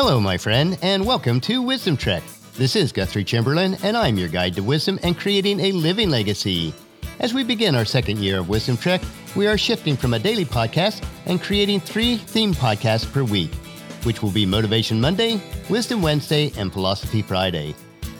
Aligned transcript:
Hello, 0.00 0.20
my 0.20 0.38
friend, 0.38 0.78
and 0.80 1.04
welcome 1.04 1.40
to 1.40 1.60
Wisdom 1.60 1.96
Trek. 1.96 2.22
This 2.54 2.76
is 2.76 2.92
Guthrie 2.92 3.24
Chamberlain, 3.24 3.76
and 3.82 3.96
I'm 3.96 4.16
your 4.16 4.28
guide 4.28 4.54
to 4.54 4.62
wisdom 4.62 5.00
and 5.02 5.18
creating 5.18 5.58
a 5.58 5.72
living 5.72 6.08
legacy. 6.08 6.72
As 7.18 7.34
we 7.34 7.42
begin 7.42 7.74
our 7.74 7.84
second 7.84 8.18
year 8.18 8.38
of 8.38 8.48
Wisdom 8.48 8.76
Trek, 8.76 9.02
we 9.34 9.48
are 9.48 9.58
shifting 9.58 9.96
from 9.96 10.14
a 10.14 10.18
daily 10.20 10.44
podcast 10.44 11.04
and 11.26 11.42
creating 11.42 11.80
three 11.80 12.16
theme 12.16 12.54
podcasts 12.54 13.12
per 13.12 13.24
week, 13.24 13.52
which 14.04 14.22
will 14.22 14.30
be 14.30 14.46
Motivation 14.46 15.00
Monday, 15.00 15.40
Wisdom 15.68 16.00
Wednesday, 16.00 16.52
and 16.56 16.72
Philosophy 16.72 17.20
Friday. 17.20 17.74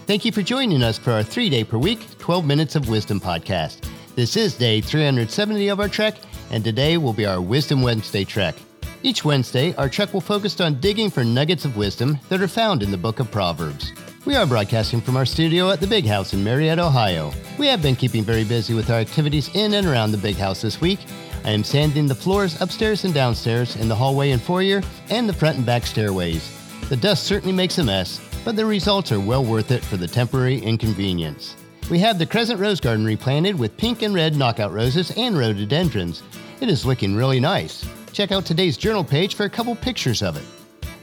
Thank 0.08 0.24
you 0.24 0.32
for 0.32 0.42
joining 0.42 0.82
us 0.82 0.98
for 0.98 1.12
our 1.12 1.22
three 1.22 1.48
day 1.48 1.62
per 1.62 1.78
week, 1.78 2.18
12 2.18 2.44
Minutes 2.44 2.74
of 2.74 2.88
Wisdom 2.88 3.20
podcast. 3.20 3.88
This 4.16 4.36
is 4.36 4.56
day 4.56 4.80
370 4.80 5.68
of 5.68 5.78
our 5.78 5.88
trek, 5.88 6.16
and 6.50 6.64
today 6.64 6.96
will 6.96 7.12
be 7.12 7.24
our 7.24 7.40
Wisdom 7.40 7.82
Wednesday 7.82 8.24
trek. 8.24 8.56
Each 9.02 9.24
Wednesday, 9.24 9.74
our 9.76 9.88
trek 9.88 10.12
will 10.12 10.20
focus 10.20 10.60
on 10.60 10.80
digging 10.80 11.08
for 11.08 11.22
nuggets 11.22 11.64
of 11.64 11.76
wisdom 11.76 12.18
that 12.28 12.42
are 12.42 12.48
found 12.48 12.82
in 12.82 12.90
the 12.90 12.98
book 12.98 13.20
of 13.20 13.30
Proverbs. 13.30 13.92
We 14.24 14.34
are 14.34 14.44
broadcasting 14.44 15.00
from 15.00 15.16
our 15.16 15.24
studio 15.24 15.70
at 15.70 15.80
the 15.80 15.86
Big 15.86 16.04
House 16.04 16.34
in 16.34 16.42
Marietta, 16.42 16.84
Ohio. 16.84 17.32
We 17.58 17.68
have 17.68 17.80
been 17.80 17.94
keeping 17.94 18.24
very 18.24 18.42
busy 18.42 18.74
with 18.74 18.90
our 18.90 18.98
activities 18.98 19.54
in 19.54 19.74
and 19.74 19.86
around 19.86 20.10
the 20.10 20.18
Big 20.18 20.34
House 20.34 20.62
this 20.62 20.80
week. 20.80 20.98
I 21.44 21.52
am 21.52 21.62
sanding 21.62 22.08
the 22.08 22.14
floors 22.14 22.60
upstairs 22.60 23.04
and 23.04 23.14
downstairs 23.14 23.76
in 23.76 23.88
the 23.88 23.94
hallway 23.94 24.32
and 24.32 24.42
foyer 24.42 24.82
and 25.10 25.28
the 25.28 25.32
front 25.32 25.58
and 25.58 25.64
back 25.64 25.86
stairways. 25.86 26.52
The 26.88 26.96
dust 26.96 27.22
certainly 27.22 27.54
makes 27.54 27.78
a 27.78 27.84
mess, 27.84 28.20
but 28.44 28.56
the 28.56 28.66
results 28.66 29.12
are 29.12 29.20
well 29.20 29.44
worth 29.44 29.70
it 29.70 29.84
for 29.84 29.96
the 29.96 30.08
temporary 30.08 30.58
inconvenience. 30.58 31.54
We 31.88 32.00
have 32.00 32.18
the 32.18 32.26
Crescent 32.26 32.58
Rose 32.58 32.80
Garden 32.80 33.06
replanted 33.06 33.56
with 33.56 33.76
pink 33.76 34.02
and 34.02 34.12
red 34.12 34.34
knockout 34.34 34.72
roses 34.72 35.12
and 35.16 35.38
rhododendrons. 35.38 36.24
It 36.60 36.68
is 36.68 36.84
looking 36.84 37.14
really 37.14 37.38
nice. 37.38 37.86
Check 38.12 38.32
out 38.32 38.46
today's 38.46 38.76
journal 38.76 39.04
page 39.04 39.34
for 39.34 39.44
a 39.44 39.50
couple 39.50 39.74
pictures 39.76 40.22
of 40.22 40.36
it. 40.36 40.44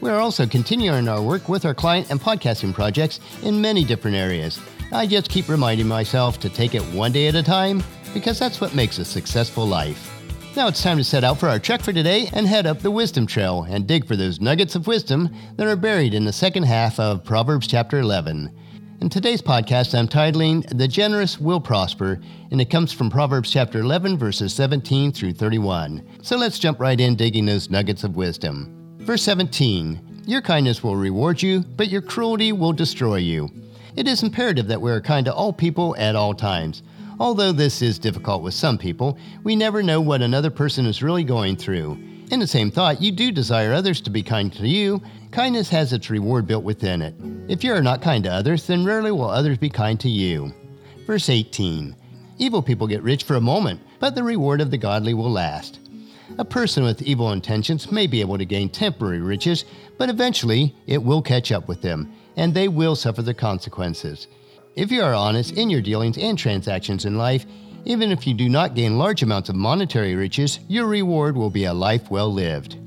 We 0.01 0.09
are 0.09 0.19
also 0.19 0.45
continuing 0.45 1.07
our 1.07 1.21
work 1.21 1.47
with 1.47 1.65
our 1.65 1.73
client 1.73 2.09
and 2.09 2.19
podcasting 2.19 2.73
projects 2.73 3.19
in 3.43 3.61
many 3.61 3.83
different 3.83 4.17
areas. 4.17 4.59
I 4.91 5.07
just 5.07 5.29
keep 5.29 5.47
reminding 5.47 5.87
myself 5.87 6.39
to 6.41 6.49
take 6.49 6.75
it 6.75 6.81
one 6.93 7.11
day 7.11 7.27
at 7.27 7.35
a 7.35 7.43
time 7.43 7.83
because 8.13 8.37
that's 8.37 8.61
what 8.61 8.75
makes 8.75 8.97
a 8.97 9.05
successful 9.05 9.65
life. 9.65 10.11
Now 10.55 10.67
it's 10.67 10.81
time 10.81 10.97
to 10.97 11.03
set 11.03 11.23
out 11.23 11.39
for 11.39 11.49
our 11.49 11.59
trek 11.59 11.81
for 11.81 11.91
today 11.91 12.29
and 12.33 12.47
head 12.47 12.65
up 12.65 12.79
the 12.79 12.91
wisdom 12.91 13.27
trail 13.27 13.65
and 13.69 13.87
dig 13.87 14.05
for 14.05 14.15
those 14.15 14.39
nuggets 14.39 14.75
of 14.75 14.87
wisdom 14.87 15.29
that 15.57 15.67
are 15.67 15.75
buried 15.75 16.13
in 16.13 16.25
the 16.25 16.33
second 16.33 16.63
half 16.63 16.99
of 16.99 17.23
Proverbs 17.25 17.67
chapter 17.67 17.99
11. 17.99 18.51
In 19.01 19.09
today's 19.09 19.41
podcast, 19.41 19.93
I'm 19.93 20.07
titling 20.07 20.65
The 20.75 20.87
Generous 20.87 21.37
Will 21.37 21.59
Prosper, 21.59 22.21
and 22.49 22.61
it 22.61 22.69
comes 22.69 22.93
from 22.93 23.09
Proverbs 23.09 23.51
chapter 23.51 23.79
11, 23.79 24.17
verses 24.17 24.53
17 24.53 25.11
through 25.11 25.33
31. 25.33 26.01
So 26.21 26.37
let's 26.37 26.57
jump 26.57 26.79
right 26.79 26.99
in 26.99 27.17
digging 27.17 27.45
those 27.45 27.69
nuggets 27.69 28.05
of 28.05 28.15
wisdom. 28.15 28.95
Verse 28.99 29.21
17 29.23 30.23
Your 30.25 30.41
kindness 30.41 30.81
will 30.81 30.95
reward 30.95 31.41
you, 31.41 31.59
but 31.59 31.89
your 31.89 32.01
cruelty 32.01 32.53
will 32.53 32.71
destroy 32.71 33.17
you. 33.17 33.49
It 33.97 34.07
is 34.07 34.23
imperative 34.23 34.67
that 34.67 34.81
we 34.81 34.91
are 34.91 35.01
kind 35.01 35.25
to 35.25 35.33
all 35.33 35.51
people 35.51 35.93
at 35.97 36.15
all 36.15 36.33
times. 36.33 36.81
Although 37.19 37.51
this 37.51 37.81
is 37.81 37.99
difficult 37.99 38.43
with 38.43 38.53
some 38.53 38.77
people, 38.77 39.17
we 39.43 39.57
never 39.57 39.83
know 39.83 39.99
what 39.99 40.21
another 40.21 40.49
person 40.49 40.85
is 40.85 41.03
really 41.03 41.25
going 41.25 41.57
through. 41.57 41.97
In 42.31 42.39
the 42.39 42.47
same 42.47 42.71
thought, 42.71 43.01
you 43.01 43.11
do 43.11 43.31
desire 43.31 43.73
others 43.73 43.99
to 44.01 44.09
be 44.09 44.23
kind 44.23 44.51
to 44.53 44.67
you. 44.67 45.01
Kindness 45.31 45.69
has 45.69 45.91
its 45.91 46.09
reward 46.09 46.47
built 46.47 46.63
within 46.63 47.01
it. 47.01 47.13
If 47.47 47.63
you 47.63 47.73
are 47.73 47.81
not 47.81 48.01
kind 48.01 48.23
to 48.23 48.31
others, 48.31 48.65
then 48.65 48.85
rarely 48.85 49.11
will 49.11 49.29
others 49.29 49.59
be 49.59 49.69
kind 49.69 49.99
to 49.99 50.09
you. 50.09 50.51
Verse 51.05 51.29
18 51.29 51.95
Evil 52.39 52.63
people 52.63 52.87
get 52.87 53.03
rich 53.03 53.23
for 53.23 53.35
a 53.35 53.41
moment, 53.41 53.81
but 53.99 54.15
the 54.15 54.23
reward 54.23 54.61
of 54.61 54.71
the 54.71 54.77
godly 54.77 55.13
will 55.13 55.31
last. 55.31 55.79
A 56.39 56.43
person 56.43 56.83
with 56.83 57.03
evil 57.03 57.31
intentions 57.31 57.91
may 57.91 58.07
be 58.07 58.19
able 58.19 58.39
to 58.39 58.45
gain 58.45 58.67
temporary 58.67 59.21
riches, 59.21 59.63
but 59.99 60.09
eventually 60.09 60.75
it 60.87 61.03
will 61.03 61.21
catch 61.21 61.51
up 61.51 61.67
with 61.67 61.83
them, 61.83 62.11
and 62.35 62.51
they 62.51 62.67
will 62.67 62.95
suffer 62.95 63.21
the 63.21 63.33
consequences. 63.35 64.25
If 64.75 64.91
you 64.91 65.03
are 65.03 65.13
honest 65.13 65.51
in 65.55 65.69
your 65.69 65.81
dealings 65.81 66.17
and 66.17 66.39
transactions 66.39 67.05
in 67.05 67.15
life, 67.15 67.45
even 67.85 68.11
if 68.11 68.25
you 68.25 68.33
do 68.33 68.49
not 68.49 68.73
gain 68.73 68.97
large 68.97 69.21
amounts 69.21 69.49
of 69.49 69.55
monetary 69.55 70.15
riches, 70.15 70.59
your 70.67 70.87
reward 70.87 71.37
will 71.37 71.51
be 71.51 71.65
a 71.65 71.73
life 71.75 72.09
well 72.09 72.33
lived. 72.33 72.77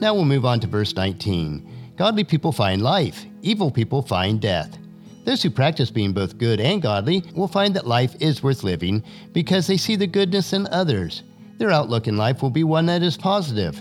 Now 0.00 0.14
we'll 0.14 0.24
move 0.24 0.46
on 0.46 0.58
to 0.60 0.66
verse 0.66 0.96
19. 0.96 1.75
Godly 1.96 2.24
people 2.24 2.52
find 2.52 2.82
life, 2.82 3.24
evil 3.42 3.70
people 3.70 4.02
find 4.02 4.40
death. 4.40 4.78
Those 5.24 5.42
who 5.42 5.50
practice 5.50 5.90
being 5.90 6.12
both 6.12 6.38
good 6.38 6.60
and 6.60 6.82
godly 6.82 7.24
will 7.34 7.48
find 7.48 7.74
that 7.74 7.86
life 7.86 8.14
is 8.20 8.42
worth 8.42 8.62
living 8.62 9.02
because 9.32 9.66
they 9.66 9.76
see 9.76 9.96
the 9.96 10.06
goodness 10.06 10.52
in 10.52 10.66
others. 10.68 11.22
Their 11.58 11.70
outlook 11.70 12.06
in 12.06 12.16
life 12.16 12.42
will 12.42 12.50
be 12.50 12.64
one 12.64 12.86
that 12.86 13.02
is 13.02 13.16
positive. 13.16 13.80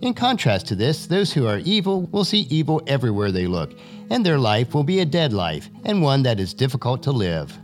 In 0.00 0.14
contrast 0.14 0.66
to 0.68 0.76
this, 0.76 1.06
those 1.06 1.32
who 1.32 1.46
are 1.46 1.58
evil 1.58 2.02
will 2.12 2.24
see 2.24 2.46
evil 2.50 2.82
everywhere 2.86 3.32
they 3.32 3.46
look, 3.46 3.72
and 4.10 4.24
their 4.24 4.38
life 4.38 4.72
will 4.72 4.84
be 4.84 5.00
a 5.00 5.04
dead 5.04 5.32
life 5.32 5.68
and 5.84 6.00
one 6.00 6.22
that 6.22 6.38
is 6.38 6.54
difficult 6.54 7.02
to 7.02 7.12
live. 7.12 7.58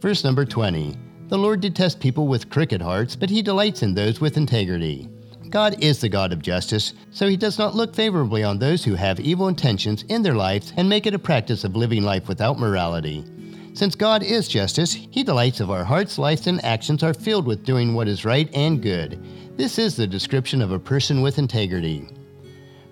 Verse 0.00 0.24
number 0.24 0.44
20 0.44 0.96
the 1.28 1.36
Lord 1.36 1.60
detests 1.60 1.94
people 1.94 2.26
with 2.26 2.48
crooked 2.48 2.80
hearts, 2.80 3.14
but 3.14 3.28
he 3.28 3.42
delights 3.42 3.82
in 3.82 3.92
those 3.92 4.18
with 4.18 4.38
integrity. 4.38 5.10
God 5.50 5.82
is 5.82 6.00
the 6.00 6.08
God 6.08 6.32
of 6.32 6.42
justice, 6.42 6.92
so 7.10 7.26
he 7.26 7.36
does 7.36 7.58
not 7.58 7.74
look 7.74 7.94
favorably 7.94 8.44
on 8.44 8.58
those 8.58 8.84
who 8.84 8.94
have 8.94 9.18
evil 9.18 9.48
intentions 9.48 10.02
in 10.08 10.22
their 10.22 10.34
lives 10.34 10.72
and 10.76 10.88
make 10.88 11.06
it 11.06 11.14
a 11.14 11.18
practice 11.18 11.64
of 11.64 11.74
living 11.74 12.02
life 12.02 12.28
without 12.28 12.58
morality. 12.58 13.24
Since 13.72 13.94
God 13.94 14.22
is 14.22 14.48
justice, 14.48 14.92
he 14.92 15.22
delights 15.22 15.60
if 15.60 15.70
our 15.70 15.84
hearts, 15.84 16.18
lives, 16.18 16.46
and 16.46 16.62
actions 16.64 17.02
are 17.02 17.14
filled 17.14 17.46
with 17.46 17.64
doing 17.64 17.94
what 17.94 18.08
is 18.08 18.24
right 18.24 18.50
and 18.52 18.82
good. 18.82 19.22
This 19.56 19.78
is 19.78 19.96
the 19.96 20.06
description 20.06 20.60
of 20.60 20.72
a 20.72 20.78
person 20.78 21.22
with 21.22 21.38
integrity. 21.38 22.08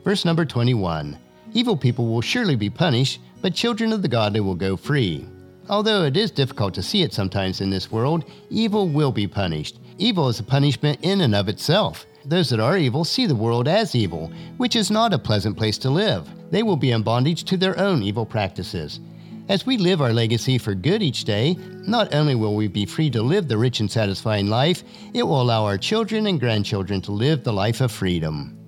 Verse 0.05 0.25
number 0.25 0.45
21 0.45 1.19
Evil 1.53 1.77
people 1.77 2.07
will 2.07 2.21
surely 2.21 2.57
be 2.57 2.71
punished, 2.71 3.21
but 3.43 3.55
children 3.55 3.93
of 3.93 4.03
the 4.03 4.09
godly 4.09 4.41
will 4.41 4.55
go 4.55 4.77
free. 4.77 5.27
Although 5.69 6.05
it 6.05 6.17
is 6.17 6.31
difficult 6.31 6.75
to 6.75 6.83
see 6.83 7.03
it 7.03 7.13
sometimes 7.13 7.61
in 7.61 7.71
this 7.71 7.91
world, 7.91 8.25
evil 8.51 8.89
will 8.89 9.11
be 9.13 9.27
punished. 9.27 9.81
Evil 9.99 10.29
is 10.29 10.39
a 10.39 10.45
punishment 10.45 11.01
in 11.03 11.21
and 11.23 11.35
of 11.35 11.49
itself. 11.49 12.07
Those 12.29 12.51
that 12.51 12.59
are 12.59 12.77
evil 12.77 13.05
see 13.05 13.27
the 13.27 13.37
world 13.37 13.69
as 13.69 13.95
evil, 13.95 14.33
which 14.57 14.75
is 14.75 14.91
not 14.91 15.15
a 15.15 15.19
pleasant 15.19 15.57
place 15.57 15.79
to 15.79 15.91
live. 15.91 16.29
They 16.51 16.65
will 16.65 16.77
be 16.77 16.91
in 16.91 17.03
bondage 17.03 17.45
to 17.45 17.57
their 17.57 17.79
own 17.79 18.03
evil 18.03 18.27
practices. 18.27 18.99
As 19.49 19.65
we 19.65 19.79
live 19.79 20.03
our 20.03 20.13
legacy 20.13 20.59
for 20.59 20.75
good 20.75 21.05
each 21.05 21.23
day, 21.23 21.57
not 21.87 22.13
only 22.13 22.35
will 22.35 22.57
we 22.57 22.67
be 22.67 22.85
free 22.85 23.11
to 23.11 23.23
live 23.23 23.47
the 23.47 23.57
rich 23.57 23.79
and 23.79 23.89
satisfying 23.89 24.49
life, 24.49 24.83
it 25.15 25.23
will 25.23 25.41
allow 25.41 25.65
our 25.65 25.79
children 25.79 26.27
and 26.27 26.41
grandchildren 26.41 27.01
to 27.03 27.13
live 27.13 27.45
the 27.45 27.53
life 27.53 27.81
of 27.81 27.93
freedom. 27.93 28.59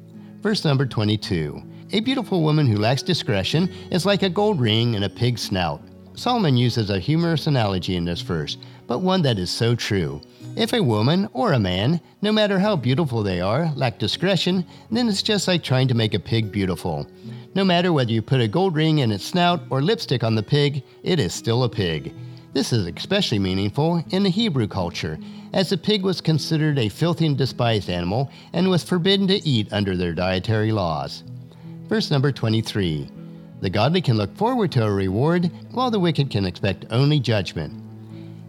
Verse 0.41 0.65
number 0.65 0.87
22 0.87 1.61
A 1.95 2.01
beautiful 2.01 2.43
woman 2.43 2.65
who 2.65 2.79
lacks 2.79 3.03
discretion 3.03 3.73
is 3.91 4.07
like 4.07 4.23
a 4.23 4.31
gold 4.31 4.61
ring 4.61 4.95
in 4.95 5.03
a 5.03 5.09
pig's 5.09 5.43
snout. 5.43 5.83
Solomon 6.15 6.57
uses 6.57 6.91
a 6.91 7.01
humorous 7.01 7.49
analogy 7.49 7.97
in 7.97 8.05
this 8.05 8.21
verse, 8.21 8.57
but 8.87 9.01
one 9.01 9.23
that 9.23 9.39
is 9.39 9.51
so 9.51 9.75
true. 9.75 10.21
If 10.59 10.73
a 10.73 10.83
woman 10.83 11.29
or 11.35 11.53
a 11.53 11.61
man, 11.61 12.01
no 12.21 12.33
matter 12.33 12.59
how 12.59 12.75
beautiful 12.75 13.23
they 13.23 13.41
are, 13.41 13.71
lack 13.77 14.01
discretion, 14.01 14.67
then 14.91 15.09
it's 15.09 15.23
just 15.23 15.47
like 15.47 15.63
trying 15.63 15.87
to 15.87 15.95
make 15.95 16.15
a 16.15 16.19
pig 16.19 16.51
beautiful. 16.51 17.07
No 17.55 17.65
matter 17.65 17.93
whether 17.93 18.11
you 18.11 18.23
put 18.23 18.41
a 18.41 18.49
gold 18.49 18.75
ring 18.75 18.99
in 18.99 19.13
its 19.13 19.25
snout 19.25 19.61
or 19.71 19.81
lipstick 19.81 20.25
on 20.25 20.35
the 20.35 20.43
pig, 20.43 20.83
it 21.05 21.21
is 21.21 21.33
still 21.33 21.63
a 21.63 21.69
pig. 21.69 22.13
This 22.55 22.73
is 22.73 22.89
especially 22.89 23.39
meaningful 23.39 24.03
in 24.11 24.25
the 24.25 24.31
Hebrew 24.31 24.67
culture, 24.67 25.17
as 25.53 25.71
the 25.71 25.79
pig 25.79 26.03
was 26.03 26.21
considered 26.21 26.77
a 26.81 26.89
filthy 26.89 27.27
and 27.27 27.39
despised 27.39 27.89
animal 27.89 28.29
and 28.53 28.69
was 28.69 28.83
forbidden 28.83 29.29
to 29.29 29.49
eat 29.49 29.73
under 29.73 29.97
their 29.97 30.13
dietary 30.13 30.73
laws. 30.73 31.23
Verse 31.87 32.11
number 32.11 32.33
23 32.33 33.09
the 33.61 33.71
godly 33.71 34.01
can 34.01 34.17
look 34.17 34.37
forward 34.37 34.73
to 34.73 34.85
a 34.85 34.91
reward, 34.91 35.53
while 35.71 35.93
the 35.93 36.01
wicked 36.01 36.31
can 36.31 36.45
expect 36.45 36.85
only 36.91 37.21
judgment. 37.21 37.81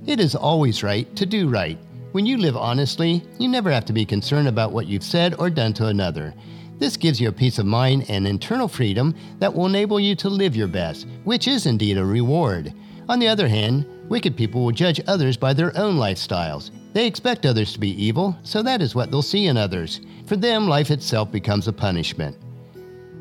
It 0.08 0.19
is 0.19 0.34
always 0.34 0.81
right 0.81 1.16
to 1.16 1.25
do 1.28 1.50
right. 1.50 1.78
When 2.12 2.25
you 2.25 2.38
live 2.38 2.58
honestly, 2.58 3.24
you 3.38 3.48
never 3.48 3.69
have 3.69 3.86
to 3.86 3.94
be 3.94 4.04
concerned 4.04 4.48
about 4.48 4.72
what 4.72 4.88
you've 4.88 5.04
said 5.04 5.36
or 5.38 5.51
done 5.51 5.74
to 5.74 5.86
another. 5.86 6.33
This 6.80 6.98
gives 6.98 7.22
you 7.22 7.30
a 7.30 7.31
peace 7.31 7.60
of 7.60 7.68
mind 7.68 8.10
and 8.10 8.25
internal 8.25 8.68
freedom 8.68 9.13
that 9.38 9.54
will 9.54 9.68
enable 9.68 10.00
you 10.00 10.16
to 10.16 10.28
live 10.28 10.56
your 10.56 10.68
best, 10.68 11.06
which 11.24 11.48
is 11.48 11.68
indeed 11.68 12.00
a 12.00 12.04
reward. 12.06 12.74
On 13.10 13.19
the 13.19 13.28
other 13.28 13.48
hand, 13.48 13.86
wicked 14.10 14.36
people 14.36 14.66
will 14.66 14.72
judge 14.72 15.00
others 15.06 15.38
by 15.38 15.54
their 15.54 15.78
own 15.78 15.98
lifestyles. 15.98 16.72
They 16.94 17.06
expect 17.06 17.45
others 17.45 17.74
to 17.74 17.80
be 17.80 18.04
evil, 18.04 18.36
so 18.42 18.63
that 18.63 18.81
is 18.81 18.95
what 18.95 19.12
they'll 19.12 19.22
see 19.22 19.45
in 19.45 19.56
others. 19.56 20.01
For 20.25 20.36
them, 20.36 20.68
life 20.68 20.89
itself 20.89 21.31
becomes 21.31 21.68
a 21.68 21.74
punishment. 21.74 22.36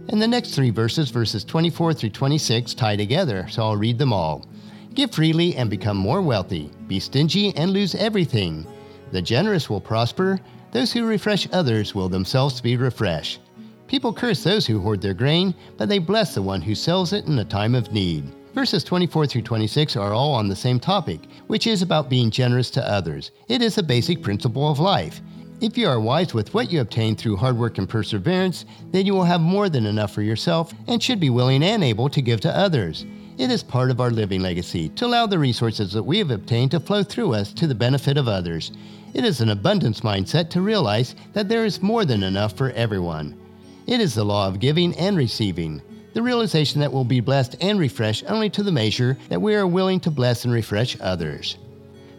And 0.09 0.23
the 0.23 0.27
next 0.27 0.55
three 0.55 0.71
verses, 0.71 1.11
verses 1.11 1.45
24 1.45 1.93
through 1.93 2.11
26, 2.11 2.73
tie 2.73 2.97
together, 2.97 3.47
so 3.51 3.65
I'll 3.65 3.77
read 3.77 3.99
them 3.99 4.15
all. 4.15 4.47
Give 4.95 5.12
freely 5.12 5.57
and 5.57 5.69
become 5.69 5.99
more 5.99 6.23
wealthy. 6.23 6.71
Be 6.87 6.99
stingy 6.99 7.55
and 7.55 7.71
lose 7.71 7.95
everything. 7.95 8.67
The 9.11 9.23
generous 9.23 9.71
will 9.71 9.81
prosper. 9.81 10.39
Those 10.73 10.93
who 10.93 11.07
refresh 11.07 11.49
others 11.53 11.95
will 11.95 12.09
themselves 12.09 12.61
be 12.61 12.77
refreshed. 12.77 13.41
People 13.87 14.13
curse 14.13 14.43
those 14.43 14.67
who 14.67 14.81
hoard 14.81 15.01
their 15.01 15.15
grain, 15.15 15.55
but 15.79 15.89
they 15.89 15.99
bless 15.99 16.35
the 16.35 16.43
one 16.43 16.61
who 16.61 16.75
sells 16.75 17.15
it 17.15 17.27
in 17.27 17.39
a 17.39 17.45
time 17.45 17.75
of 17.75 17.91
need. 17.91 18.25
Verses 18.55 18.85
24 18.85 19.27
through 19.27 19.43
26 19.43 19.97
are 19.97 20.13
all 20.13 20.33
on 20.35 20.49
the 20.49 20.57
same 20.57 20.79
topic, 20.79 21.21
which 21.47 21.67
is 21.67 21.81
about 21.81 22.11
being 22.11 22.31
generous 22.31 22.71
to 22.71 22.91
others. 22.91 23.31
It 23.49 23.63
is 23.63 23.79
a 23.79 23.83
basic 23.83 24.23
principle 24.23 24.71
of 24.71 24.79
life. 24.79 25.23
If 25.61 25.79
you 25.79 25.89
are 25.89 26.01
wise 26.01 26.35
with 26.35 26.53
what 26.55 26.71
you 26.71 26.81
obtain 26.81 27.17
through 27.17 27.37
hard 27.37 27.57
work 27.57 27.79
and 27.79 27.89
perseverance, 27.89 28.65
then 28.91 29.07
you 29.07 29.15
will 29.15 29.25
have 29.25 29.41
more 29.41 29.69
than 29.69 29.87
enough 29.87 30.13
for 30.13 30.23
yourself 30.23 30.73
and 30.87 31.03
should 31.03 31.19
be 31.19 31.31
willing 31.31 31.63
and 31.63 31.83
able 31.83 32.09
to 32.11 32.23
give 32.23 32.41
to 32.43 32.57
others. 32.57 33.07
It 33.39 33.51
is 33.51 33.63
part 33.63 33.91
of 33.91 34.01
our 34.01 34.11
living 34.11 34.43
legacy 34.43 34.89
to 34.91 35.07
allow 35.07 35.27
the 35.27 35.39
resources 35.39 35.93
that 35.93 36.03
we 36.03 36.19
have 36.19 36.31
obtained 36.31 36.73
to 36.73 36.81
flow 36.81 37.03
through 37.03 37.35
us 37.35 37.53
to 37.55 37.67
the 37.67 37.75
benefit 37.75 38.17
of 38.17 38.29
others. 38.29 38.73
It 39.15 39.25
is 39.25 39.41
an 39.41 39.51
abundance 39.51 40.01
mindset 40.01 40.51
to 40.51 40.61
realize 40.61 41.15
that 41.33 41.49
there 41.49 41.65
is 41.65 41.83
more 41.83 42.05
than 42.05 42.23
enough 42.23 42.57
for 42.57 42.71
everyone. 42.73 43.39
It 43.87 44.01
is 44.01 44.15
the 44.15 44.25
law 44.25 44.47
of 44.47 44.61
giving 44.61 44.95
and 44.97 45.17
receiving, 45.17 45.81
the 46.15 46.23
realization 46.23 46.81
that 46.81 46.93
we'll 46.93 47.05
be 47.05 47.21
blessed 47.21 47.57
and 47.61 47.79
refreshed 47.79 48.25
only 48.29 48.51
to 48.51 48.63
the 48.63 48.73
measure 48.73 49.17
that 49.29 49.41
we 49.41 49.55
are 49.55 49.67
willing 49.67 50.01
to 50.01 50.11
bless 50.11 50.45
and 50.45 50.53
refresh 50.53 51.01
others. 51.01 51.57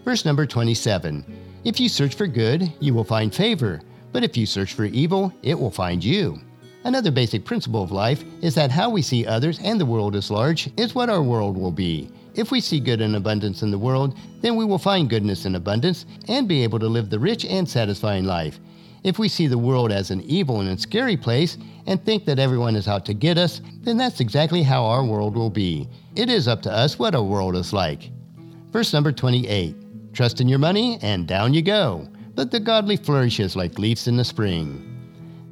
Verse 0.04 0.26
number 0.26 0.46
27 0.46 1.24
if 1.66 1.78
you 1.78 1.90
search 1.90 2.16
for 2.16 2.26
good, 2.26 2.72
you 2.80 2.94
will 2.94 3.04
find 3.04 3.36
favor, 3.36 3.82
but 4.14 4.24
if 4.24 4.38
you 4.38 4.46
search 4.46 4.74
for 4.74 4.86
evil, 4.86 5.34
it 5.44 5.60
will 5.60 5.70
find 5.70 6.02
you. 6.02 6.40
Another 6.86 7.12
basic 7.12 7.44
principle 7.44 7.84
of 7.84 7.92
life 7.92 8.24
is 8.42 8.56
that 8.56 8.72
how 8.72 8.90
we 8.90 9.02
see 9.02 9.28
others 9.28 9.60
and 9.62 9.80
the 9.80 9.86
world 9.86 10.16
as 10.16 10.32
large 10.32 10.70
is 10.78 10.96
what 10.96 11.10
our 11.10 11.22
world 11.22 11.58
will 11.58 11.72
be. 11.72 12.10
If 12.36 12.52
we 12.52 12.62
see 12.62 12.80
good 12.80 13.02
and 13.02 13.16
abundance 13.16 13.62
in 13.62 13.72
the 13.72 13.78
world, 13.78 14.18
then 14.42 14.56
we 14.56 14.66
will 14.66 14.78
find 14.78 15.10
goodness 15.10 15.46
and 15.46 15.56
abundance 15.56 16.06
and 16.28 16.48
be 16.48 16.64
able 16.64 16.80
to 16.80 16.88
live 16.88 17.10
the 17.10 17.20
rich 17.20 17.46
and 17.46 17.68
satisfying 17.68 18.26
life. 18.26 18.60
If 19.04 19.18
we 19.18 19.30
see 19.30 19.48
the 19.48 19.58
world 19.58 19.92
as 19.92 20.12
an 20.12 20.22
evil 20.22 20.60
and 20.60 20.80
scary 20.80 21.16
place 21.16 21.58
and 21.88 22.04
think 22.04 22.26
that 22.26 22.40
everyone 22.40 22.76
is 22.76 22.88
out 22.88 23.06
to 23.06 23.14
get 23.14 23.38
us, 23.38 23.62
then 23.82 23.98
that's 23.98 24.20
exactly 24.20 24.62
how 24.62 24.84
our 24.86 25.06
world 25.06 25.36
will 25.36 25.50
be. 25.50 25.88
It 26.16 26.30
is 26.30 26.48
up 26.48 26.62
to 26.64 26.72
us 26.72 27.00
what 27.00 27.16
our 27.16 27.24
world 27.24 27.56
is 27.56 27.72
like. 27.72 28.12
Verse 28.72 28.94
number 28.94 29.12
28 29.12 30.14
Trust 30.14 30.42
in 30.42 30.50
your 30.50 30.60
money, 30.60 30.98
and 31.02 31.28
down 31.28 31.54
you 31.54 31.62
go. 31.62 32.08
But 32.36 32.52
the 32.52 32.60
godly 32.60 32.98
flourishes 32.98 33.56
like 33.56 33.80
leaves 33.80 34.08
in 34.08 34.18
the 34.18 34.26
spring. 34.26 34.86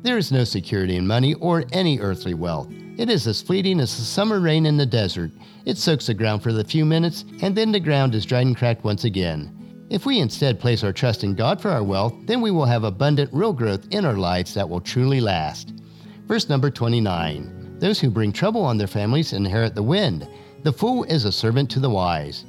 There 0.01 0.17
is 0.17 0.31
no 0.31 0.43
security 0.43 0.95
in 0.95 1.07
money 1.07 1.33
or 1.35 1.63
any 1.71 1.99
earthly 1.99 2.33
wealth. 2.33 2.71
It 2.97 3.11
is 3.11 3.27
as 3.27 3.43
fleeting 3.43 3.79
as 3.79 3.95
the 3.95 4.03
summer 4.03 4.39
rain 4.39 4.65
in 4.65 4.77
the 4.77 4.85
desert. 4.85 5.29
It 5.65 5.77
soaks 5.77 6.07
the 6.07 6.15
ground 6.15 6.41
for 6.41 6.49
a 6.49 6.63
few 6.63 6.83
minutes, 6.83 7.25
and 7.43 7.55
then 7.55 7.71
the 7.71 7.79
ground 7.79 8.15
is 8.15 8.25
dried 8.25 8.47
and 8.47 8.57
cracked 8.57 8.83
once 8.83 9.03
again. 9.03 9.85
If 9.91 10.07
we 10.07 10.19
instead 10.19 10.59
place 10.59 10.83
our 10.83 10.91
trust 10.91 11.23
in 11.23 11.35
God 11.35 11.61
for 11.61 11.69
our 11.69 11.83
wealth, 11.83 12.15
then 12.25 12.41
we 12.41 12.49
will 12.49 12.65
have 12.65 12.83
abundant, 12.83 13.29
real 13.31 13.53
growth 13.53 13.85
in 13.91 14.03
our 14.03 14.17
lives 14.17 14.55
that 14.55 14.67
will 14.67 14.81
truly 14.81 15.21
last. 15.21 15.73
Verse 16.25 16.49
number 16.49 16.71
29 16.71 17.77
Those 17.77 17.99
who 17.99 18.09
bring 18.09 18.31
trouble 18.31 18.65
on 18.65 18.79
their 18.79 18.87
families 18.87 19.31
inherit 19.31 19.75
the 19.75 19.83
wind. 19.83 20.27
The 20.63 20.73
fool 20.73 21.03
is 21.03 21.23
a 21.23 21.31
servant 21.31 21.69
to 21.71 21.79
the 21.79 21.91
wise. 21.91 22.45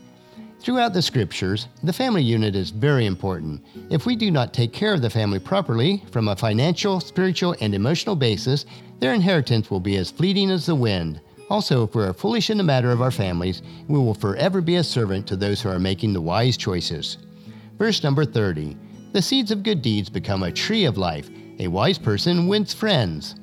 Throughout 0.61 0.93
the 0.93 1.03
scriptures, 1.03 1.69
the 1.85 1.93
family 1.93 2.23
unit 2.23 2.57
is 2.57 2.71
very 2.71 3.07
important. 3.07 3.65
If 3.91 4.07
we 4.07 4.17
do 4.17 4.31
not 4.31 4.53
take 4.53 4.73
care 4.73 4.93
of 4.93 5.03
the 5.03 5.09
family 5.09 5.39
properly, 5.39 6.03
from 6.11 6.29
a 6.29 6.37
financial, 6.37 6.99
spiritual, 6.99 7.55
and 7.61 7.75
emotional 7.75 8.17
basis, 8.17 8.67
their 8.99 9.15
inheritance 9.15 9.71
will 9.71 9.81
be 9.81 9.97
as 9.97 10.11
fleeting 10.11 10.51
as 10.51 10.67
the 10.67 10.75
wind. 10.75 11.21
Also, 11.49 11.85
if 11.85 11.95
we 11.95 12.03
are 12.03 12.13
foolish 12.13 12.51
in 12.51 12.59
the 12.59 12.65
matter 12.65 12.91
of 12.91 13.01
our 13.01 13.13
families, 13.13 13.63
we 13.87 13.99
will 13.99 14.15
forever 14.15 14.61
be 14.61 14.77
a 14.77 14.85
servant 14.85 15.27
to 15.29 15.37
those 15.37 15.63
who 15.63 15.69
are 15.69 15.79
making 15.79 16.13
the 16.13 16.21
wise 16.21 16.57
choices. 16.57 17.19
Verse 17.79 18.03
number 18.03 18.25
30 18.25 18.77
The 19.13 19.23
seeds 19.23 19.53
of 19.53 19.63
good 19.63 19.81
deeds 19.81 20.11
become 20.11 20.43
a 20.43 20.53
tree 20.53 20.85
of 20.85 20.99
life. 20.99 21.31
A 21.61 21.69
wise 21.69 21.99
person 21.99 22.49
wins 22.49 22.75
friends. 22.75 23.37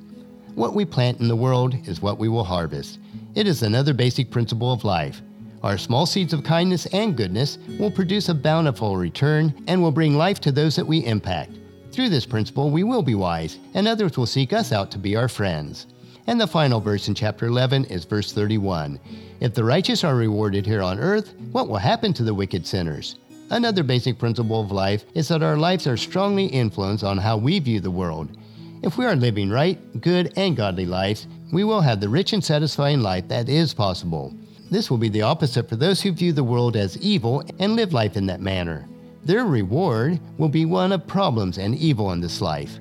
What 0.54 0.76
we 0.76 0.86
plant 0.86 1.22
in 1.22 1.30
the 1.30 1.36
world 1.36 1.76
is 1.88 2.02
what 2.02 2.20
we 2.20 2.28
will 2.28 2.44
harvest. 2.44 3.00
It 3.36 3.48
is 3.48 3.64
another 3.64 3.94
basic 3.94 4.30
principle 4.30 4.72
of 4.72 4.84
life. 4.84 5.22
Our 5.66 5.80
small 5.80 6.06
seeds 6.06 6.32
of 6.32 6.44
kindness 6.44 6.86
and 6.94 7.18
goodness 7.18 7.58
will 7.80 7.90
produce 7.90 8.30
a 8.30 8.36
bountiful 8.36 8.98
return 8.98 9.52
and 9.66 9.82
will 9.82 9.92
bring 9.92 10.16
life 10.16 10.40
to 10.42 10.52
those 10.52 10.76
that 10.76 10.86
we 10.86 11.04
impact. 11.04 11.54
Through 11.92 12.10
this 12.10 12.28
principle, 12.28 12.70
we 12.70 12.84
will 12.84 13.02
be 13.02 13.16
wise, 13.16 13.58
and 13.74 13.88
others 13.88 14.16
will 14.16 14.28
seek 14.28 14.54
us 14.54 14.72
out 14.72 14.92
to 14.92 15.00
be 15.00 15.16
our 15.16 15.28
friends. 15.28 15.88
And 16.28 16.40
the 16.40 16.46
final 16.46 16.80
verse 16.80 17.08
in 17.08 17.16
chapter 17.16 17.48
11 17.48 17.86
is 17.86 18.06
verse 18.06 18.32
31. 18.32 19.00
If 19.40 19.56
the 19.56 19.64
righteous 19.64 20.04
are 20.04 20.16
rewarded 20.16 20.68
here 20.68 20.84
on 20.84 21.00
earth, 21.00 21.34
what 21.52 21.68
will 21.68 21.78
happen 21.78 22.14
to 22.14 22.24
the 22.24 22.36
wicked 22.36 22.68
sinners? 22.68 23.16
Another 23.50 23.82
basic 23.82 24.20
principle 24.20 24.62
of 24.62 24.72
life 24.72 25.04
is 25.16 25.30
that 25.30 25.42
our 25.42 25.58
lives 25.58 25.88
are 25.88 25.98
strongly 25.98 26.46
influenced 26.46 27.04
on 27.04 27.18
how 27.18 27.38
we 27.38 27.58
view 27.58 27.80
the 27.80 27.90
world. 27.90 28.38
If 28.84 29.00
we 29.00 29.06
are 29.08 29.16
living 29.16 29.50
right, 29.50 29.80
good, 30.00 30.32
and 30.38 30.56
godly 30.56 30.86
lives, 30.86 31.26
we 31.52 31.64
will 31.64 31.82
have 31.82 32.02
the 32.02 32.10
rich 32.10 32.34
and 32.34 32.44
satisfying 32.44 33.02
life 33.02 33.28
that 33.30 33.50
is 33.50 33.74
possible. 33.74 34.32
This 34.72 34.90
will 34.90 34.98
be 34.98 35.10
the 35.10 35.22
opposite 35.22 35.70
for 35.70 35.76
those 35.76 36.02
who 36.02 36.12
view 36.12 36.34
the 36.34 36.44
world 36.44 36.76
as 36.76 36.98
evil 36.98 37.44
and 37.60 37.76
live 37.76 37.94
life 37.94 38.18
in 38.18 38.26
that 38.26 38.42
manner. 38.42 38.88
Their 39.24 39.46
reward 39.46 40.20
will 40.38 40.50
be 40.50 40.66
one 40.66 40.92
of 40.92 41.08
problems 41.08 41.58
and 41.58 41.76
evil 41.76 42.12
in 42.12 42.20
this 42.22 42.42
life. 42.42 42.80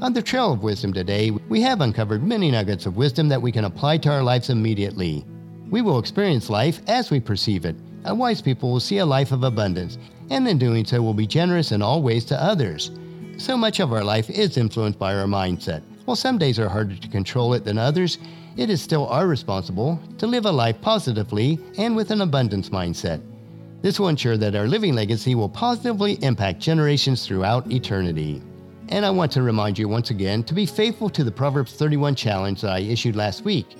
On 0.00 0.12
the 0.12 0.22
trail 0.22 0.52
of 0.52 0.64
wisdom 0.64 0.92
today, 0.92 1.30
we 1.30 1.60
have 1.60 1.80
uncovered 1.80 2.24
many 2.24 2.50
nuggets 2.50 2.86
of 2.86 2.96
wisdom 2.96 3.28
that 3.28 3.40
we 3.40 3.52
can 3.52 3.64
apply 3.64 3.98
to 3.98 4.10
our 4.10 4.22
lives 4.22 4.50
immediately. 4.50 5.24
We 5.70 5.82
will 5.82 6.00
experience 6.00 6.50
life 6.50 6.80
as 6.88 7.10
we 7.10 7.20
perceive 7.20 7.64
it. 7.64 7.76
A 8.04 8.14
wise 8.14 8.42
people 8.42 8.72
will 8.72 8.80
see 8.80 8.98
a 8.98 9.06
life 9.06 9.30
of 9.30 9.44
abundance, 9.44 9.98
and 10.30 10.46
in 10.48 10.58
doing 10.58 10.84
so 10.84 11.00
will 11.00 11.14
be 11.14 11.26
generous 11.26 11.70
in 11.70 11.82
all 11.82 12.02
ways 12.02 12.24
to 12.26 12.42
others. 12.42 12.90
So 13.36 13.56
much 13.56 13.78
of 13.78 13.92
our 13.92 14.02
life 14.02 14.28
is 14.28 14.56
influenced 14.56 14.98
by 14.98 15.14
our 15.14 15.26
mindset. 15.26 15.82
While 16.04 16.16
some 16.16 16.36
days 16.36 16.58
are 16.58 16.68
harder 16.68 16.96
to 16.96 17.08
control 17.08 17.54
it 17.54 17.64
than 17.64 17.78
others, 17.78 18.18
it 18.56 18.70
is 18.70 18.82
still 18.82 19.06
our 19.06 19.26
responsible 19.26 20.00
to 20.18 20.26
live 20.26 20.46
a 20.46 20.50
life 20.50 20.80
positively 20.80 21.58
and 21.78 21.94
with 21.94 22.10
an 22.10 22.20
abundance 22.20 22.70
mindset. 22.70 23.22
This 23.82 23.98
will 23.98 24.08
ensure 24.08 24.36
that 24.36 24.54
our 24.54 24.66
living 24.66 24.94
legacy 24.94 25.34
will 25.34 25.48
positively 25.48 26.14
impact 26.22 26.60
generations 26.60 27.26
throughout 27.26 27.70
eternity. 27.70 28.42
And 28.88 29.06
I 29.06 29.10
want 29.10 29.32
to 29.32 29.42
remind 29.42 29.78
you 29.78 29.88
once 29.88 30.10
again 30.10 30.42
to 30.44 30.54
be 30.54 30.66
faithful 30.66 31.08
to 31.10 31.24
the 31.24 31.30
Proverbs 31.30 31.72
31 31.74 32.14
challenge 32.14 32.60
that 32.60 32.72
I 32.72 32.80
issued 32.80 33.16
last 33.16 33.44
week. 33.44 33.76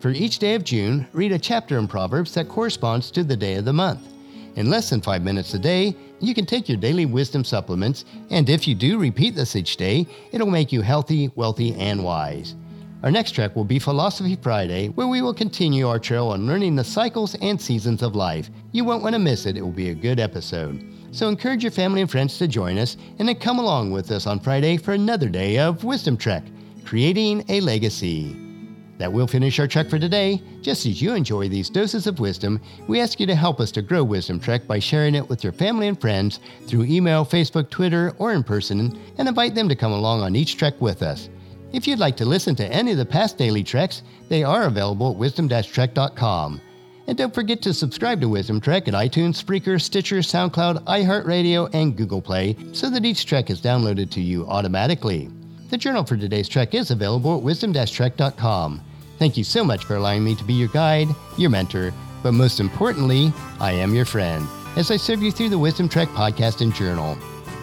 For 0.00 0.10
each 0.10 0.38
day 0.38 0.54
of 0.54 0.64
June, 0.64 1.06
read 1.12 1.32
a 1.32 1.38
chapter 1.38 1.78
in 1.78 1.86
Proverbs 1.86 2.34
that 2.34 2.48
corresponds 2.48 3.10
to 3.12 3.24
the 3.24 3.36
day 3.36 3.54
of 3.54 3.64
the 3.64 3.72
month. 3.72 4.17
In 4.58 4.68
less 4.68 4.90
than 4.90 5.00
five 5.00 5.22
minutes 5.22 5.54
a 5.54 5.58
day, 5.60 5.94
you 6.18 6.34
can 6.34 6.44
take 6.44 6.68
your 6.68 6.78
daily 6.78 7.06
wisdom 7.06 7.44
supplements, 7.44 8.04
and 8.30 8.50
if 8.50 8.66
you 8.66 8.74
do 8.74 8.98
repeat 8.98 9.36
this 9.36 9.54
each 9.54 9.76
day, 9.76 10.04
it'll 10.32 10.50
make 10.50 10.72
you 10.72 10.82
healthy, 10.82 11.30
wealthy, 11.36 11.74
and 11.76 12.02
wise. 12.02 12.56
Our 13.04 13.10
next 13.12 13.36
trek 13.36 13.54
will 13.54 13.62
be 13.62 13.78
Philosophy 13.78 14.34
Friday, 14.34 14.88
where 14.88 15.06
we 15.06 15.22
will 15.22 15.32
continue 15.32 15.86
our 15.86 16.00
trail 16.00 16.30
on 16.30 16.48
learning 16.48 16.74
the 16.74 16.82
cycles 16.82 17.36
and 17.36 17.62
seasons 17.62 18.02
of 18.02 18.16
life. 18.16 18.50
You 18.72 18.82
won't 18.82 19.04
want 19.04 19.12
to 19.12 19.20
miss 19.20 19.46
it, 19.46 19.56
it 19.56 19.62
will 19.62 19.70
be 19.70 19.90
a 19.90 19.94
good 19.94 20.18
episode. 20.18 20.84
So 21.12 21.28
encourage 21.28 21.62
your 21.62 21.70
family 21.70 22.00
and 22.00 22.10
friends 22.10 22.36
to 22.38 22.48
join 22.48 22.78
us, 22.78 22.96
and 23.20 23.28
then 23.28 23.36
come 23.36 23.60
along 23.60 23.92
with 23.92 24.10
us 24.10 24.26
on 24.26 24.40
Friday 24.40 24.76
for 24.76 24.92
another 24.92 25.28
day 25.28 25.58
of 25.60 25.84
Wisdom 25.84 26.16
Trek, 26.16 26.42
creating 26.84 27.44
a 27.48 27.60
legacy. 27.60 28.47
That 28.98 29.12
will 29.12 29.28
finish 29.28 29.58
our 29.60 29.68
trek 29.68 29.88
for 29.88 29.98
today. 29.98 30.42
Just 30.60 30.84
as 30.84 31.00
you 31.00 31.14
enjoy 31.14 31.48
these 31.48 31.70
doses 31.70 32.06
of 32.06 32.18
wisdom, 32.18 32.60
we 32.88 33.00
ask 33.00 33.20
you 33.20 33.26
to 33.26 33.34
help 33.34 33.60
us 33.60 33.70
to 33.72 33.82
grow 33.82 34.02
Wisdom 34.02 34.40
Trek 34.40 34.66
by 34.66 34.80
sharing 34.80 35.14
it 35.14 35.28
with 35.28 35.44
your 35.44 35.52
family 35.52 35.86
and 35.86 36.00
friends 36.00 36.40
through 36.66 36.84
email, 36.84 37.24
Facebook, 37.24 37.70
Twitter, 37.70 38.12
or 38.18 38.32
in 38.32 38.42
person, 38.42 38.98
and 39.16 39.28
invite 39.28 39.54
them 39.54 39.68
to 39.68 39.76
come 39.76 39.92
along 39.92 40.22
on 40.22 40.34
each 40.34 40.56
trek 40.56 40.74
with 40.80 41.02
us. 41.02 41.28
If 41.72 41.86
you'd 41.86 41.98
like 41.98 42.16
to 42.16 42.24
listen 42.24 42.56
to 42.56 42.66
any 42.72 42.92
of 42.92 42.98
the 42.98 43.06
past 43.06 43.38
daily 43.38 43.62
treks, 43.62 44.02
they 44.28 44.42
are 44.42 44.64
available 44.64 45.12
at 45.12 45.16
wisdom-trek.com. 45.16 46.60
And 47.06 47.16
don't 47.16 47.34
forget 47.34 47.62
to 47.62 47.72
subscribe 47.72 48.20
to 48.20 48.28
Wisdom 48.28 48.60
Trek 48.60 48.88
at 48.88 48.94
iTunes, 48.94 49.42
Spreaker, 49.42 49.80
Stitcher, 49.80 50.18
SoundCloud, 50.18 50.84
iHeartRadio, 50.84 51.70
and 51.72 51.96
Google 51.96 52.20
Play 52.20 52.56
so 52.72 52.90
that 52.90 53.04
each 53.04 53.26
trek 53.26 53.48
is 53.48 53.62
downloaded 53.62 54.10
to 54.10 54.20
you 54.20 54.46
automatically. 54.46 55.30
The 55.70 55.76
journal 55.76 56.04
for 56.04 56.16
today's 56.16 56.48
trek 56.48 56.74
is 56.74 56.90
available 56.90 57.36
at 57.36 57.42
wisdom-trek.com. 57.42 58.80
Thank 59.18 59.36
you 59.36 59.44
so 59.44 59.64
much 59.64 59.84
for 59.84 59.96
allowing 59.96 60.24
me 60.24 60.34
to 60.34 60.44
be 60.44 60.54
your 60.54 60.68
guide, 60.68 61.08
your 61.36 61.50
mentor, 61.50 61.92
but 62.22 62.32
most 62.32 62.60
importantly, 62.60 63.32
I 63.60 63.72
am 63.72 63.94
your 63.94 64.04
friend 64.04 64.46
as 64.76 64.90
I 64.90 64.96
serve 64.96 65.22
you 65.22 65.30
through 65.30 65.50
the 65.50 65.58
Wisdom 65.58 65.88
Trek 65.88 66.08
podcast 66.08 66.60
and 66.60 66.74
journal. 66.74 67.18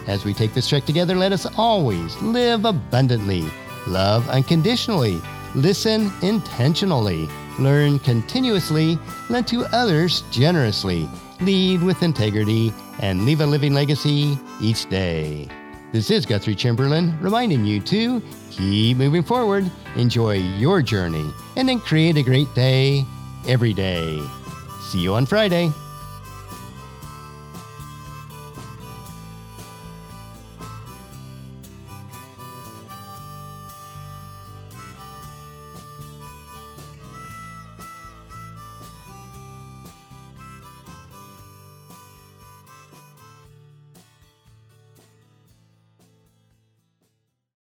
As 0.06 0.24
we 0.24 0.34
take 0.34 0.54
this 0.54 0.68
trek 0.68 0.84
together, 0.84 1.16
let 1.16 1.32
us 1.32 1.46
always 1.56 2.16
live 2.22 2.64
abundantly 2.64 3.44
love 3.86 4.28
unconditionally, 4.28 5.20
listen 5.54 6.12
intentionally, 6.22 7.28
learn 7.58 7.98
continuously, 8.00 8.98
lend 9.28 9.46
to 9.48 9.64
others 9.66 10.22
generously, 10.30 11.08
lead 11.40 11.82
with 11.82 12.02
integrity, 12.02 12.72
and 13.00 13.24
leave 13.24 13.40
a 13.40 13.46
living 13.46 13.74
legacy 13.74 14.38
each 14.60 14.88
day. 14.88 15.48
This 15.96 16.10
is 16.10 16.26
Guthrie 16.26 16.54
Chamberlain 16.54 17.18
reminding 17.22 17.64
you 17.64 17.80
to 17.80 18.22
keep 18.50 18.98
moving 18.98 19.22
forward, 19.22 19.70
enjoy 19.96 20.34
your 20.34 20.82
journey, 20.82 21.32
and 21.56 21.66
then 21.66 21.80
create 21.80 22.18
a 22.18 22.22
great 22.22 22.54
day 22.54 23.06
every 23.48 23.72
day. 23.72 24.22
See 24.90 24.98
you 24.98 25.14
on 25.14 25.24
Friday. 25.24 25.72